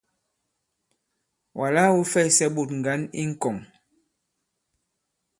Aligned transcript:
Wàla 1.57 1.83
wū 1.93 2.01
fɛysɛ 2.11 2.45
ɓôt 2.55 2.69
ŋgǎn 2.79 3.01
i 3.21 3.23
ŋ̀kɔ̀ŋ. 3.31 3.57